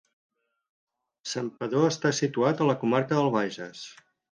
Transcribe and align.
Santpedor 1.33 1.85
està 1.89 2.13
situat 2.21 2.65
a 2.65 2.69
la 2.73 2.77
comarca 2.85 3.21
del 3.23 3.33
Bages. 3.39 3.87